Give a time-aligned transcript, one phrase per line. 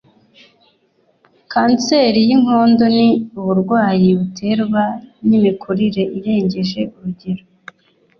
[1.51, 3.07] Kanseri y'inkondo ni
[3.39, 4.83] uburwayi buterwa
[5.27, 7.43] n'imikurire irengeje urugero